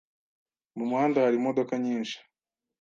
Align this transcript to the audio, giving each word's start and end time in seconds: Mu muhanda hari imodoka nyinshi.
Mu 0.77 0.83
muhanda 0.89 1.17
hari 1.25 1.35
imodoka 1.41 1.73
nyinshi. 1.85 2.17